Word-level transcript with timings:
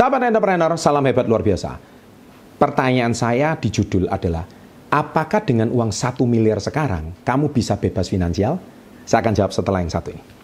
Sahabat 0.00 0.32
entrepreneur, 0.32 0.72
salam 0.80 1.04
hebat 1.04 1.28
luar 1.28 1.44
biasa. 1.44 1.76
Pertanyaan 2.56 3.12
saya 3.12 3.52
di 3.60 3.68
judul 3.68 4.08
adalah, 4.08 4.48
apakah 4.88 5.44
dengan 5.44 5.68
uang 5.68 5.92
satu 5.92 6.24
miliar 6.24 6.56
sekarang, 6.56 7.20
kamu 7.20 7.52
bisa 7.52 7.76
bebas 7.76 8.08
finansial? 8.08 8.56
Saya 9.04 9.20
akan 9.20 9.36
jawab 9.36 9.52
setelah 9.52 9.84
yang 9.84 9.92
satu 9.92 10.16
ini. 10.16 10.39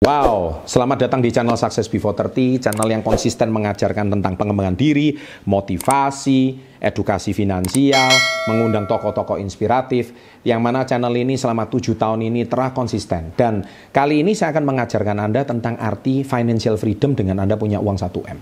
Wow, 0.00 0.64
selamat 0.64 1.04
datang 1.04 1.20
di 1.20 1.28
channel 1.28 1.60
Success 1.60 1.84
Before 1.84 2.16
30, 2.16 2.56
channel 2.56 2.88
yang 2.88 3.04
konsisten 3.04 3.52
mengajarkan 3.52 4.08
tentang 4.08 4.32
pengembangan 4.32 4.72
diri, 4.72 5.12
motivasi, 5.44 6.56
edukasi 6.80 7.36
finansial, 7.36 8.08
mengundang 8.48 8.88
tokoh-tokoh 8.88 9.36
inspiratif, 9.36 10.16
yang 10.40 10.64
mana 10.64 10.88
channel 10.88 11.12
ini 11.12 11.36
selama 11.36 11.68
tujuh 11.68 12.00
tahun 12.00 12.32
ini 12.32 12.48
telah 12.48 12.72
konsisten. 12.72 13.36
Dan 13.36 13.60
kali 13.92 14.24
ini 14.24 14.32
saya 14.32 14.56
akan 14.56 14.72
mengajarkan 14.72 15.20
Anda 15.20 15.44
tentang 15.44 15.76
arti 15.76 16.24
financial 16.24 16.80
freedom 16.80 17.12
dengan 17.12 17.44
Anda 17.44 17.60
punya 17.60 17.76
uang 17.76 18.00
1M. 18.00 18.40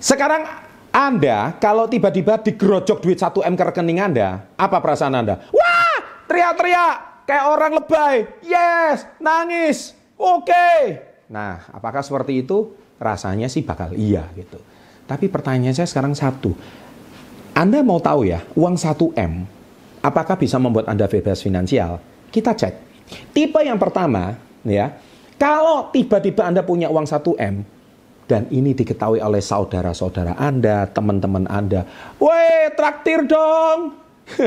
Sekarang 0.00 0.48
Anda, 0.96 1.60
kalau 1.60 1.92
tiba-tiba 1.92 2.40
digerojok 2.40 3.04
duit 3.04 3.20
1M 3.20 3.52
ke 3.52 3.64
rekening 3.68 4.00
Anda, 4.00 4.48
apa 4.56 4.80
perasaan 4.80 5.12
Anda? 5.12 5.44
Wah, 5.52 6.24
teriak-teriak, 6.24 7.28
kayak 7.28 7.44
orang 7.52 7.72
lebay, 7.76 8.32
yes, 8.40 9.04
nangis, 9.20 9.92
Oke. 10.18 11.00
Nah, 11.30 11.66
apakah 11.72 12.04
seperti 12.04 12.46
itu? 12.46 12.74
Rasanya 13.00 13.50
sih 13.50 13.66
bakal 13.66 13.92
iya 13.96 14.28
gitu. 14.38 14.60
Tapi 15.04 15.28
pertanyaan 15.28 15.76
saya 15.76 15.88
sekarang 15.90 16.16
satu. 16.16 16.54
Anda 17.54 17.84
mau 17.86 18.02
tahu 18.02 18.26
ya, 18.26 18.42
uang 18.58 18.74
1M, 18.74 19.46
apakah 20.02 20.34
bisa 20.34 20.58
membuat 20.58 20.90
Anda 20.90 21.06
bebas 21.06 21.38
finansial? 21.38 22.02
Kita 22.34 22.50
cek. 22.50 22.74
Tipe 23.30 23.60
yang 23.62 23.78
pertama, 23.78 24.34
ya, 24.66 24.90
kalau 25.38 25.92
tiba-tiba 25.94 26.42
Anda 26.50 26.66
punya 26.66 26.90
uang 26.90 27.06
1M, 27.06 27.74
dan 28.24 28.48
ini 28.48 28.72
diketahui 28.72 29.20
oleh 29.20 29.40
saudara-saudara 29.44 30.34
Anda, 30.40 30.88
teman-teman 30.88 31.44
Anda. 31.44 31.84
Woi, 32.16 32.72
traktir 32.72 33.28
dong. 33.28 34.00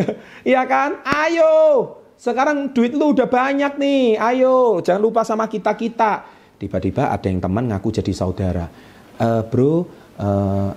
ya 0.57 0.65
kan? 0.65 0.97
Ayo, 1.05 1.96
sekarang 2.17 2.73
duit 2.73 2.97
lu 2.97 3.13
udah 3.13 3.29
banyak 3.29 3.77
nih, 3.77 4.17
ayo 4.17 4.81
jangan 4.81 5.01
lupa 5.01 5.21
sama 5.21 5.45
kita-kita. 5.45 6.25
Tiba-tiba 6.57 7.13
ada 7.13 7.29
yang 7.29 7.37
teman 7.37 7.69
ngaku 7.69 7.93
jadi 7.93 8.09
saudara. 8.09 8.65
E, 9.21 9.45
bro, 9.45 9.85
e, 10.17 10.29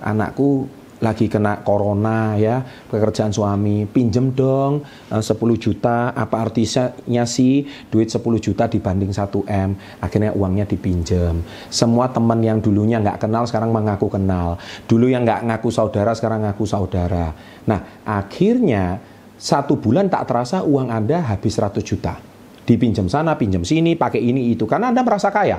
anakku 0.05 0.69
lagi 1.01 1.25
kena 1.25 1.65
corona 1.65 2.37
ya, 2.37 2.61
pekerjaan 2.61 3.33
suami, 3.33 3.89
pinjem 3.89 4.37
dong 4.37 4.85
e, 5.09 5.17
10 5.17 5.33
juta, 5.57 6.13
apa 6.13 6.45
artinya 6.45 7.25
sih 7.25 7.65
duit 7.89 8.13
10 8.13 8.21
juta 8.37 8.69
dibanding 8.69 9.09
1M, 9.09 9.97
akhirnya 9.97 10.37
uangnya 10.37 10.69
dipinjem. 10.69 11.41
Semua 11.73 12.13
teman 12.13 12.37
yang 12.45 12.61
dulunya 12.61 13.01
nggak 13.01 13.17
kenal 13.17 13.49
sekarang 13.49 13.73
mengaku 13.73 14.13
kenal, 14.13 14.61
dulu 14.85 15.09
yang 15.09 15.25
nggak 15.25 15.49
ngaku 15.49 15.73
saudara 15.73 16.13
sekarang 16.13 16.45
ngaku 16.45 16.69
saudara. 16.69 17.33
Nah 17.65 18.05
akhirnya 18.05 19.10
satu 19.41 19.73
bulan 19.81 20.05
tak 20.05 20.29
terasa 20.29 20.61
uang 20.61 20.93
Anda 20.93 21.25
habis 21.25 21.57
100 21.57 21.81
juta. 21.81 22.13
Dipinjam 22.61 23.09
sana, 23.09 23.33
pinjam 23.33 23.65
sini, 23.65 23.97
pakai 23.97 24.21
ini 24.21 24.53
itu. 24.53 24.69
Karena 24.69 24.93
Anda 24.93 25.01
merasa 25.01 25.33
kaya. 25.33 25.57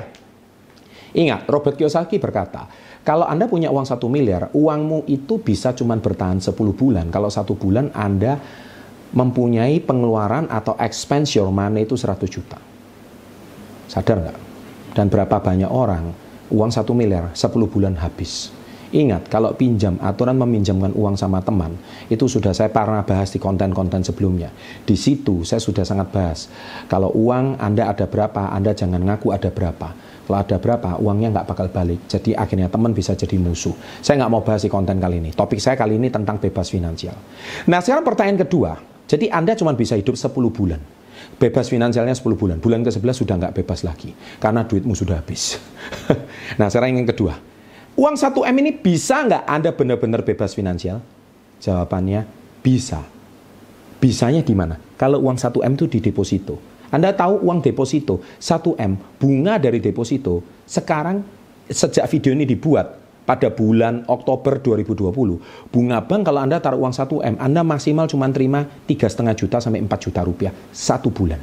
Ingat, 1.19 1.51
Robert 1.51 1.75
Kiyosaki 1.75 2.23
berkata, 2.23 2.71
kalau 3.03 3.27
Anda 3.27 3.51
punya 3.51 3.75
uang 3.75 3.83
satu 3.83 4.07
miliar, 4.07 4.55
uangmu 4.55 5.11
itu 5.11 5.43
bisa 5.43 5.75
cuma 5.75 5.99
bertahan 5.99 6.39
10 6.39 6.55
bulan. 6.55 7.11
Kalau 7.11 7.27
satu 7.27 7.59
bulan 7.59 7.91
Anda 7.91 8.39
mempunyai 9.13 9.83
pengeluaran 9.83 10.47
atau 10.47 10.79
expense 10.79 11.35
your 11.35 11.51
money 11.51 11.83
itu 11.83 11.99
100 11.99 12.23
juta. 12.31 12.63
Sadar 13.91 14.23
nggak? 14.23 14.39
Dan 14.95 15.11
berapa 15.11 15.37
banyak 15.43 15.69
orang 15.69 16.15
uang 16.55 16.71
satu 16.71 16.95
miliar 16.95 17.35
10 17.35 17.51
bulan 17.67 17.99
habis. 17.99 18.62
Ingat, 18.93 19.33
kalau 19.33 19.57
pinjam, 19.57 19.97
aturan 20.05 20.37
meminjamkan 20.37 20.93
uang 20.93 21.17
sama 21.17 21.41
teman, 21.41 21.81
itu 22.13 22.29
sudah 22.29 22.53
saya 22.53 22.69
pernah 22.69 23.01
bahas 23.01 23.33
di 23.33 23.41
konten-konten 23.41 24.05
sebelumnya. 24.05 24.53
Di 24.85 25.01
situ 25.01 25.49
saya 25.49 25.65
sudah 25.65 25.81
sangat 25.81 26.13
bahas. 26.13 26.53
Kalau 26.93 27.09
uang 27.17 27.57
Anda 27.57 27.89
ada 27.89 28.05
berapa, 28.05 28.53
Anda 28.53 28.77
jangan 28.77 29.01
ngaku 29.01 29.33
ada 29.33 29.49
berapa. 29.49 29.97
Kalau 30.29 30.37
ada 30.37 30.57
berapa, 30.61 31.01
uangnya 31.01 31.33
nggak 31.33 31.47
bakal 31.49 31.73
balik. 31.73 32.05
Jadi 32.05 32.37
akhirnya 32.37 32.69
teman 32.69 32.93
bisa 32.93 33.17
jadi 33.17 33.41
musuh. 33.41 33.73
Saya 34.05 34.21
nggak 34.21 34.31
mau 34.31 34.45
bahas 34.45 34.61
di 34.61 34.69
konten 34.69 35.01
kali 35.01 35.25
ini. 35.25 35.33
Topik 35.33 35.57
saya 35.57 35.73
kali 35.73 35.97
ini 35.97 36.13
tentang 36.13 36.37
bebas 36.37 36.69
finansial. 36.69 37.17
Nah 37.73 37.81
sekarang 37.81 38.05
pertanyaan 38.05 38.45
kedua. 38.45 38.77
Jadi 39.09 39.33
Anda 39.33 39.57
cuma 39.57 39.73
bisa 39.73 39.97
hidup 39.97 40.21
10 40.21 40.37
bulan. 40.53 40.81
Bebas 41.41 41.73
finansialnya 41.73 42.13
10 42.13 42.37
bulan. 42.37 42.61
Bulan 42.61 42.85
ke-11 42.85 43.25
sudah 43.25 43.41
nggak 43.41 43.57
bebas 43.57 43.89
lagi. 43.89 44.13
Karena 44.37 44.69
duitmu 44.69 44.93
sudah 44.93 45.17
habis. 45.17 45.57
nah 46.61 46.69
sekarang 46.69 47.01
yang 47.01 47.09
kedua 47.09 47.52
Uang 47.93 48.17
1M 48.17 48.57
ini 48.65 48.73
bisa 48.73 49.21
nggak 49.21 49.45
Anda 49.45 49.71
benar-benar 49.77 50.25
bebas 50.25 50.57
finansial? 50.57 51.05
Jawabannya 51.61 52.25
bisa. 52.65 53.05
Bisanya 54.01 54.41
di 54.41 54.57
mana? 54.57 54.81
Kalau 54.97 55.21
uang 55.21 55.37
1M 55.37 55.77
itu 55.77 55.87
di 55.87 55.99
deposito. 56.01 56.57
Anda 56.89 57.13
tahu 57.13 57.45
uang 57.45 57.61
deposito 57.65 58.21
1M, 58.41 59.21
bunga 59.21 59.57
dari 59.57 59.81
deposito, 59.81 60.45
sekarang 60.69 61.25
sejak 61.69 62.05
video 62.09 62.37
ini 62.37 62.45
dibuat, 62.45 63.01
pada 63.23 63.55
bulan 63.55 64.03
Oktober 64.11 64.59
2020, 64.59 65.71
bunga 65.71 66.03
bank 66.03 66.23
kalau 66.27 66.41
Anda 66.43 66.59
taruh 66.59 66.83
uang 66.83 66.91
1M, 66.91 67.39
Anda 67.39 67.63
maksimal 67.63 68.11
cuma 68.11 68.27
terima 68.35 68.67
3,5 68.91 69.39
juta 69.39 69.57
sampai 69.63 69.79
4 69.79 70.05
juta 70.05 70.21
rupiah 70.27 70.53
satu 70.75 71.09
bulan. 71.15 71.39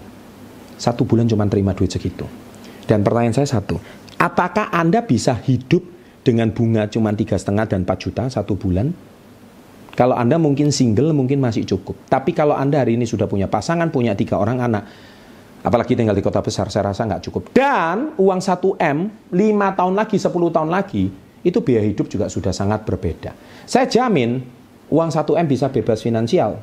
Satu 0.75 1.07
bulan 1.07 1.27
cuma 1.27 1.47
terima 1.47 1.71
duit 1.71 1.91
segitu. 1.91 2.27
Dan 2.83 2.99
pertanyaan 3.05 3.35
saya 3.35 3.47
satu, 3.47 3.79
apakah 4.19 4.71
Anda 4.75 5.05
bisa 5.07 5.39
hidup 5.39 5.98
dengan 6.23 6.51
bunga 6.51 6.87
cuma 6.91 7.15
tiga 7.15 7.39
setengah 7.39 7.65
dan 7.69 7.87
4 7.87 8.03
juta 8.03 8.23
satu 8.27 8.55
bulan. 8.59 8.91
Kalau 9.95 10.15
Anda 10.15 10.39
mungkin 10.39 10.71
single 10.71 11.11
mungkin 11.11 11.43
masih 11.43 11.67
cukup. 11.67 11.99
Tapi 12.07 12.31
kalau 12.31 12.55
Anda 12.55 12.79
hari 12.83 12.95
ini 12.95 13.03
sudah 13.03 13.27
punya 13.27 13.51
pasangan, 13.51 13.91
punya 13.91 14.15
tiga 14.15 14.39
orang 14.39 14.63
anak, 14.63 14.87
apalagi 15.59 15.91
tinggal 15.95 16.15
di 16.15 16.23
kota 16.23 16.39
besar, 16.39 16.71
saya 16.71 16.91
rasa 16.91 17.03
nggak 17.03 17.23
cukup. 17.27 17.51
Dan 17.51 18.15
uang 18.15 18.39
1M, 18.39 18.97
5 19.27 19.77
tahun 19.79 19.93
lagi, 19.99 20.15
10 20.15 20.55
tahun 20.55 20.69
lagi, 20.71 21.11
itu 21.43 21.59
biaya 21.59 21.83
hidup 21.83 22.07
juga 22.07 22.31
sudah 22.31 22.55
sangat 22.55 22.87
berbeda. 22.87 23.35
Saya 23.67 23.87
jamin 23.91 24.39
uang 24.87 25.09
1M 25.11 25.45
bisa 25.47 25.67
bebas 25.67 25.99
finansial. 25.99 26.59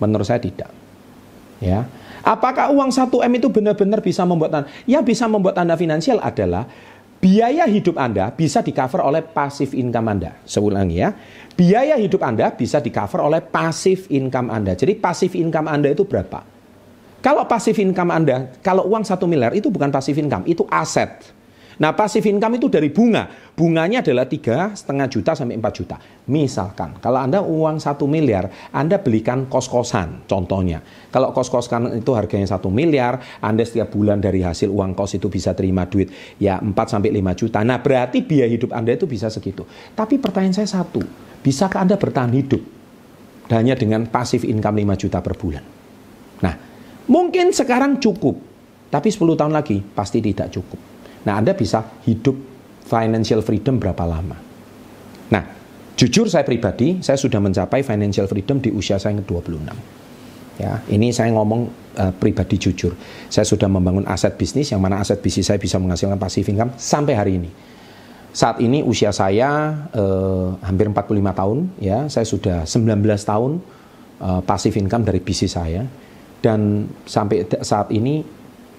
Menurut 0.00 0.26
saya 0.26 0.40
tidak. 0.42 0.72
Ya. 1.62 1.86
Apakah 2.24 2.72
uang 2.72 2.88
1M 2.88 3.32
itu 3.36 3.48
benar-benar 3.52 4.00
bisa 4.00 4.24
membuat 4.24 4.50
Anda? 4.52 4.68
Ya 4.88 5.04
bisa 5.04 5.28
membuat 5.28 5.60
Anda 5.60 5.76
finansial 5.76 6.18
adalah 6.24 6.64
biaya 7.24 7.64
hidup 7.64 7.96
Anda 7.96 8.28
bisa 8.36 8.60
di 8.60 8.76
cover 8.76 9.00
oleh 9.00 9.24
pasif 9.24 9.72
income 9.72 10.12
Anda. 10.12 10.36
Saya 10.44 10.68
ulangi 10.68 11.00
ya. 11.00 11.08
Biaya 11.56 11.96
hidup 11.96 12.20
Anda 12.20 12.52
bisa 12.52 12.84
di 12.84 12.92
cover 12.92 13.24
oleh 13.24 13.40
pasif 13.40 14.12
income 14.12 14.52
Anda. 14.52 14.76
Jadi 14.76 14.92
pasif 15.00 15.32
income 15.32 15.72
Anda 15.72 15.96
itu 15.96 16.04
berapa? 16.04 16.44
Kalau 17.24 17.48
pasif 17.48 17.80
income 17.80 18.12
Anda, 18.12 18.52
kalau 18.60 18.84
uang 18.92 19.08
satu 19.08 19.24
miliar 19.24 19.56
itu 19.56 19.72
bukan 19.72 19.88
pasif 19.88 20.12
income, 20.20 20.44
itu 20.44 20.68
aset. 20.68 21.32
Nah 21.78 21.90
pasif 21.94 22.22
income 22.22 22.62
itu 22.62 22.70
dari 22.70 22.90
bunga. 22.90 23.26
Bunganya 23.54 24.02
adalah 24.02 24.26
tiga 24.26 24.74
setengah 24.74 25.06
juta 25.10 25.34
sampai 25.34 25.58
4 25.58 25.78
juta. 25.78 25.96
Misalkan 26.30 26.98
kalau 27.02 27.18
Anda 27.22 27.42
uang 27.42 27.78
satu 27.82 28.06
miliar, 28.06 28.70
Anda 28.70 28.98
belikan 28.98 29.46
kos-kosan 29.50 30.26
contohnya. 30.26 30.82
Kalau 31.10 31.30
kos-kosan 31.34 31.94
itu 31.98 32.10
harganya 32.14 32.46
satu 32.46 32.70
miliar, 32.70 33.22
Anda 33.42 33.66
setiap 33.66 33.94
bulan 33.94 34.22
dari 34.22 34.42
hasil 34.42 34.70
uang 34.70 34.94
kos 34.94 35.18
itu 35.18 35.26
bisa 35.30 35.54
terima 35.54 35.86
duit 35.86 36.10
ya 36.38 36.62
4 36.62 36.74
sampai 36.74 37.10
5 37.10 37.40
juta. 37.46 37.58
Nah 37.66 37.78
berarti 37.82 38.22
biaya 38.22 38.50
hidup 38.50 38.70
Anda 38.70 38.94
itu 38.94 39.06
bisa 39.10 39.30
segitu. 39.30 39.66
Tapi 39.94 40.18
pertanyaan 40.18 40.54
saya 40.54 40.70
satu, 40.70 41.02
bisakah 41.42 41.82
Anda 41.82 41.98
bertahan 41.98 42.30
hidup 42.34 42.62
hanya 43.50 43.74
dengan 43.74 44.06
pasif 44.06 44.46
income 44.46 44.82
5 44.94 45.02
juta 45.06 45.18
per 45.22 45.34
bulan? 45.34 45.64
Nah 46.42 46.54
mungkin 47.10 47.50
sekarang 47.50 47.98
cukup, 47.98 48.38
tapi 48.90 49.10
10 49.10 49.38
tahun 49.38 49.54
lagi 49.54 49.82
pasti 49.82 50.22
tidak 50.22 50.50
cukup. 50.54 50.93
Nah, 51.24 51.40
Anda 51.40 51.56
bisa 51.56 51.84
hidup 52.04 52.36
financial 52.84 53.40
freedom 53.40 53.80
berapa 53.80 54.04
lama? 54.04 54.36
Nah, 55.32 55.42
jujur 55.96 56.28
saya 56.28 56.44
pribadi, 56.44 57.00
saya 57.00 57.16
sudah 57.16 57.40
mencapai 57.40 57.80
financial 57.80 58.28
freedom 58.28 58.60
di 58.60 58.68
usia 58.70 59.00
saya 59.00 59.16
yang 59.16 59.24
ke-26. 59.24 59.68
Ya, 60.54 60.78
ini 60.86 61.10
saya 61.10 61.34
ngomong 61.34 61.66
uh, 61.98 62.12
pribadi 62.14 62.54
jujur. 62.60 62.94
Saya 63.26 63.42
sudah 63.42 63.66
membangun 63.66 64.06
aset 64.06 64.38
bisnis 64.38 64.70
yang 64.70 64.78
mana 64.78 65.02
aset 65.02 65.18
bisnis 65.18 65.50
saya 65.50 65.58
bisa 65.58 65.82
menghasilkan 65.82 66.14
passive 66.14 66.46
income 66.46 66.70
sampai 66.78 67.14
hari 67.18 67.42
ini. 67.42 67.50
Saat 68.34 68.62
ini 68.62 68.82
usia 68.82 69.10
saya 69.10 69.74
uh, 69.94 70.54
hampir 70.62 70.86
45 70.90 71.10
tahun, 71.10 71.58
ya, 71.82 72.06
saya 72.06 72.26
sudah 72.26 72.58
19 72.66 73.02
tahun 73.02 73.52
uh, 74.22 74.40
passive 74.46 74.78
income 74.78 75.02
dari 75.06 75.18
bisnis 75.18 75.58
saya 75.58 75.86
dan 76.44 76.84
sampai 77.08 77.48
saat 77.64 77.88
ini 77.88 78.20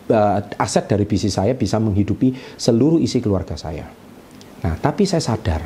uh, 0.10 0.40
aset 0.62 0.86
dari 0.86 1.06
bisnis 1.07 1.38
saya 1.38 1.54
bisa 1.57 1.81
menghidupi 1.81 2.34
seluruh 2.60 3.02
isi 3.02 3.22
keluarga 3.22 3.57
saya. 3.57 3.86
Nah, 4.66 4.75
tapi 4.81 5.06
saya 5.06 5.22
sadar 5.22 5.62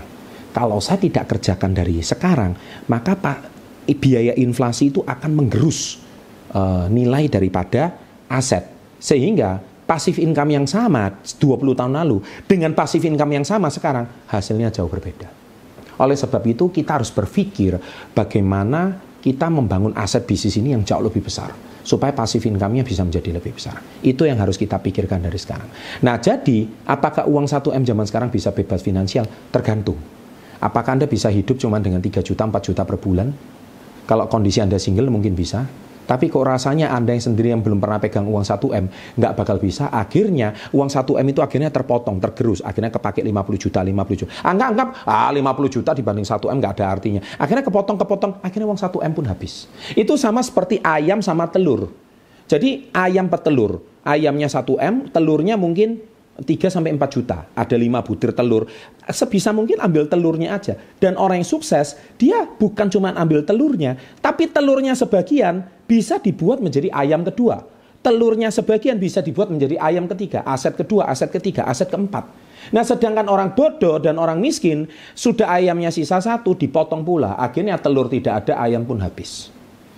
kalau 0.50 0.82
saya 0.82 0.98
tidak 0.98 1.30
kerjakan 1.30 1.72
dari 1.78 2.02
sekarang, 2.02 2.58
maka 2.90 3.14
Pak 3.16 3.40
biaya 3.90 4.38
inflasi 4.38 4.94
itu 4.94 5.02
akan 5.02 5.32
menggerus 5.34 5.98
uh, 6.54 6.86
nilai 6.90 7.26
daripada 7.26 7.94
aset. 8.30 8.66
Sehingga 9.00 9.58
pasif 9.90 10.22
income 10.22 10.54
yang 10.54 10.66
sama 10.70 11.10
20 11.26 11.74
tahun 11.74 11.94
lalu 11.98 12.22
dengan 12.46 12.78
pasif 12.78 13.02
income 13.02 13.42
yang 13.42 13.46
sama 13.46 13.74
sekarang 13.74 14.06
hasilnya 14.30 14.70
jauh 14.70 14.90
berbeda. 14.90 15.30
Oleh 16.00 16.16
sebab 16.16 16.44
itu 16.46 16.70
kita 16.70 17.02
harus 17.02 17.10
berpikir 17.10 17.80
bagaimana 18.14 19.02
kita 19.20 19.50
membangun 19.50 19.92
aset 19.98 20.24
bisnis 20.24 20.56
ini 20.62 20.78
yang 20.78 20.86
jauh 20.86 21.04
lebih 21.04 21.26
besar 21.26 21.69
supaya 21.90 22.14
pasif 22.14 22.46
income-nya 22.46 22.86
bisa 22.86 23.02
menjadi 23.02 23.42
lebih 23.42 23.58
besar. 23.58 23.82
Itu 24.06 24.30
yang 24.30 24.38
harus 24.38 24.62
kita 24.62 24.78
pikirkan 24.78 25.26
dari 25.26 25.42
sekarang. 25.42 25.66
Nah, 26.06 26.22
jadi 26.22 26.70
apakah 26.86 27.26
uang 27.26 27.50
1M 27.50 27.82
zaman 27.82 28.06
sekarang 28.06 28.30
bisa 28.30 28.54
bebas 28.54 28.86
finansial? 28.86 29.26
Tergantung. 29.50 29.98
Apakah 30.62 31.02
Anda 31.02 31.10
bisa 31.10 31.34
hidup 31.34 31.58
cuma 31.58 31.82
dengan 31.82 31.98
3 31.98 32.22
juta, 32.22 32.46
4 32.46 32.62
juta 32.62 32.86
per 32.86 33.02
bulan? 33.02 33.34
Kalau 34.06 34.30
kondisi 34.30 34.62
Anda 34.62 34.78
single 34.78 35.10
mungkin 35.10 35.34
bisa. 35.34 35.66
Tapi 36.10 36.26
kok 36.26 36.42
rasanya 36.42 36.90
Anda 36.90 37.14
yang 37.14 37.22
sendiri 37.22 37.54
yang 37.54 37.62
belum 37.62 37.78
pernah 37.78 38.02
pegang 38.02 38.26
uang 38.26 38.42
1M, 38.42 38.90
nggak 39.14 39.34
bakal 39.38 39.62
bisa. 39.62 39.94
Akhirnya 39.94 40.58
uang 40.74 40.90
1M 40.90 41.26
itu 41.30 41.46
akhirnya 41.46 41.70
terpotong, 41.70 42.18
tergerus. 42.18 42.66
Akhirnya 42.66 42.90
kepake 42.90 43.22
50 43.22 43.62
juta, 43.62 43.86
50 43.86 44.18
juta. 44.26 44.32
Anggap, 44.42 44.68
anggap, 44.74 44.90
ah 45.06 45.30
50 45.30 45.70
juta 45.70 45.94
dibanding 45.94 46.26
1M 46.26 46.58
nggak 46.58 46.74
ada 46.82 46.86
artinya. 46.90 47.22
Akhirnya 47.38 47.62
kepotong-kepotong, 47.62 48.42
akhirnya 48.42 48.66
uang 48.66 48.82
1M 48.82 49.12
pun 49.14 49.26
habis. 49.30 49.70
Itu 49.94 50.18
sama 50.18 50.42
seperti 50.42 50.82
ayam 50.82 51.22
sama 51.22 51.46
telur. 51.46 51.94
Jadi 52.50 52.90
ayam 52.98 53.30
petelur, 53.30 53.78
ayamnya 54.02 54.50
1M, 54.50 55.14
telurnya 55.14 55.54
mungkin 55.54 56.02
3 56.40 56.72
sampai 56.72 56.96
4 56.96 57.16
juta. 57.16 57.48
Ada 57.54 57.76
5 57.76 58.08
butir 58.08 58.32
telur. 58.32 58.64
Sebisa 59.06 59.52
mungkin 59.52 59.78
ambil 59.84 60.08
telurnya 60.08 60.56
aja. 60.56 60.80
Dan 60.98 61.20
orang 61.20 61.44
yang 61.44 61.50
sukses, 61.50 62.00
dia 62.16 62.48
bukan 62.48 62.88
cuma 62.88 63.12
ambil 63.16 63.44
telurnya, 63.44 64.00
tapi 64.24 64.48
telurnya 64.48 64.96
sebagian 64.96 65.68
bisa 65.86 66.18
dibuat 66.22 66.64
menjadi 66.64 66.88
ayam 66.96 67.26
kedua. 67.28 67.66
Telurnya 68.00 68.48
sebagian 68.48 68.96
bisa 68.96 69.20
dibuat 69.20 69.52
menjadi 69.52 69.76
ayam 69.76 70.08
ketiga, 70.08 70.40
aset 70.48 70.72
kedua, 70.80 71.12
aset 71.12 71.28
ketiga, 71.36 71.68
aset 71.68 71.92
keempat. 71.92 72.32
Nah 72.72 72.84
sedangkan 72.88 73.28
orang 73.28 73.52
bodoh 73.52 74.00
dan 74.00 74.16
orang 74.16 74.40
miskin, 74.40 74.88
sudah 75.12 75.52
ayamnya 75.52 75.92
sisa 75.92 76.24
satu, 76.24 76.56
dipotong 76.56 77.04
pula. 77.04 77.36
Akhirnya 77.36 77.76
telur 77.76 78.08
tidak 78.08 78.48
ada, 78.48 78.56
ayam 78.64 78.88
pun 78.88 79.04
habis. 79.04 79.52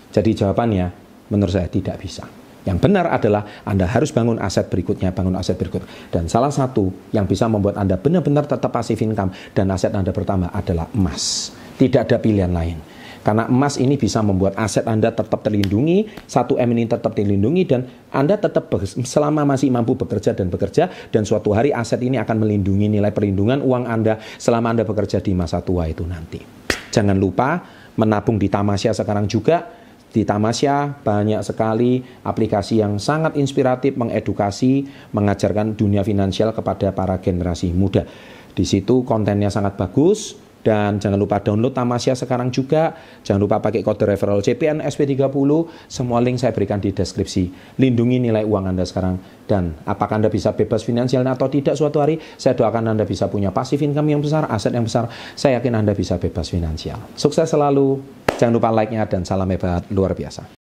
Jadi 0.09 0.33
jawabannya, 0.33 0.89
menurut 1.29 1.53
saya 1.53 1.69
tidak 1.69 2.01
bisa. 2.01 2.40
Yang 2.61 2.77
benar 2.77 3.09
adalah 3.09 3.65
Anda 3.65 3.89
harus 3.89 4.13
bangun 4.13 4.37
aset 4.37 4.69
berikutnya, 4.69 5.09
bangun 5.09 5.33
aset 5.33 5.57
berikut. 5.57 5.81
Dan 6.13 6.29
salah 6.29 6.53
satu 6.53 6.93
yang 7.09 7.25
bisa 7.25 7.49
membuat 7.49 7.81
Anda 7.81 7.97
benar-benar 7.97 8.45
tetap 8.45 8.69
pasif 8.69 9.01
income 9.01 9.33
dan 9.57 9.73
aset 9.73 9.89
Anda 9.93 10.13
pertama 10.13 10.53
adalah 10.53 10.85
emas. 10.93 11.53
Tidak 11.81 12.05
ada 12.05 12.21
pilihan 12.21 12.53
lain. 12.53 12.77
Karena 13.21 13.45
emas 13.45 13.77
ini 13.77 14.01
bisa 14.01 14.25
membuat 14.25 14.57
aset 14.57 14.81
Anda 14.89 15.13
tetap 15.13 15.45
terlindungi, 15.45 16.09
satu 16.25 16.57
M 16.57 16.73
ini 16.73 16.89
tetap 16.89 17.13
terlindungi 17.13 17.63
dan 17.69 17.85
Anda 18.09 18.37
tetap 18.37 18.65
selama 19.05 19.45
masih 19.45 19.69
mampu 19.69 19.93
bekerja 19.93 20.33
dan 20.33 20.49
bekerja 20.49 20.89
dan 21.13 21.21
suatu 21.21 21.53
hari 21.53 21.69
aset 21.69 22.01
ini 22.01 22.17
akan 22.17 22.41
melindungi 22.41 22.89
nilai 22.89 23.13
perlindungan 23.13 23.61
uang 23.61 23.85
Anda 23.85 24.17
selama 24.41 24.73
Anda 24.73 24.83
bekerja 24.89 25.21
di 25.21 25.37
masa 25.37 25.61
tua 25.61 25.85
itu 25.85 26.01
nanti. 26.01 26.41
Jangan 26.89 27.13
lupa 27.21 27.61
menabung 27.93 28.41
di 28.41 28.49
Tamasya 28.49 28.97
sekarang 28.97 29.29
juga 29.29 29.80
di 30.11 30.27
Tamasya 30.27 31.03
banyak 31.07 31.39
sekali 31.39 32.03
aplikasi 32.27 32.83
yang 32.83 32.99
sangat 32.99 33.39
inspiratif, 33.39 33.95
mengedukasi, 33.95 34.83
mengajarkan 35.15 35.79
dunia 35.79 36.03
finansial 36.03 36.51
kepada 36.51 36.91
para 36.91 37.23
generasi 37.23 37.71
muda. 37.71 38.03
Di 38.51 38.67
situ 38.67 39.07
kontennya 39.07 39.47
sangat 39.47 39.79
bagus, 39.79 40.35
dan 40.61 41.01
jangan 41.01 41.17
lupa 41.17 41.41
download 41.41 41.73
Tamasya 41.73 42.13
sekarang 42.13 42.53
juga. 42.53 42.93
Jangan 43.25 43.41
lupa 43.41 43.57
pakai 43.57 43.81
kode 43.81 44.05
referral 44.05 44.45
CPN 44.45 44.85
SP30. 44.85 45.51
Semua 45.89 46.21
link 46.21 46.37
saya 46.37 46.53
berikan 46.53 46.77
di 46.77 46.93
deskripsi. 46.93 47.75
Lindungi 47.81 48.21
nilai 48.21 48.45
uang 48.45 48.69
Anda 48.69 48.85
sekarang. 48.85 49.17
Dan 49.49 49.73
apakah 49.83 50.21
Anda 50.21 50.29
bisa 50.29 50.53
bebas 50.53 50.85
finansial 50.85 51.25
atau 51.25 51.49
tidak 51.49 51.73
suatu 51.75 51.97
hari? 51.99 52.21
Saya 52.37 52.53
doakan 52.53 52.93
Anda 52.93 53.09
bisa 53.09 53.27
punya 53.27 53.49
pasif 53.49 53.81
income 53.81 54.13
yang 54.13 54.21
besar, 54.21 54.45
aset 54.47 54.71
yang 54.71 54.85
besar. 54.85 55.09
Saya 55.33 55.59
yakin 55.59 55.81
Anda 55.81 55.97
bisa 55.97 56.21
bebas 56.21 56.53
finansial. 56.53 57.01
Sukses 57.17 57.49
selalu. 57.49 58.20
Jangan 58.41 58.57
lupa 58.57 58.73
like-nya 58.73 59.05
dan 59.05 59.21
salam 59.21 59.45
hebat 59.53 59.85
luar 59.93 60.17
biasa. 60.17 60.60